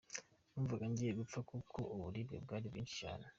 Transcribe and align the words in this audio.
Numvaga 0.51 0.85
ngiye 0.91 1.11
gupfa 1.19 1.39
kuko 1.51 1.77
uburibwe 1.95 2.35
bwari 2.43 2.65
bwinshi 2.71 2.95
cyane. 3.01 3.25